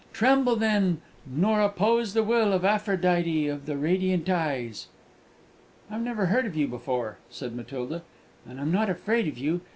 [0.13, 4.87] Tremble then, nor oppose the will of Aphrodite of the radiant eyes!"
[5.91, 8.01] "I never heard of you before," said Matilda,
[8.43, 9.61] "but I'm not afraid of you.